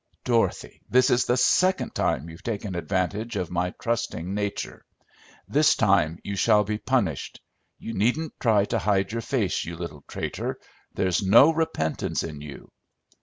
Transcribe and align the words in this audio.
"Dorothy, 0.23 0.81
this 0.89 1.11
is 1.11 1.25
the 1.25 1.37
second 1.37 1.93
time 1.93 2.27
you've 2.27 2.41
taken 2.41 2.73
advantage 2.73 3.35
of 3.35 3.51
my 3.51 3.69
trusting 3.79 4.33
nature. 4.33 4.83
This 5.47 5.75
time 5.75 6.17
you 6.23 6.35
shall 6.35 6.63
be 6.63 6.79
punished. 6.79 7.39
You 7.77 7.93
needn't 7.93 8.33
try 8.39 8.65
to 8.65 8.79
hide 8.79 9.11
your 9.11 9.21
face, 9.21 9.63
you 9.63 9.75
little 9.77 10.01
traitor. 10.07 10.57
There's 10.91 11.21
no 11.21 11.53
repentance 11.53 12.23
in 12.23 12.41
you!" 12.41 12.71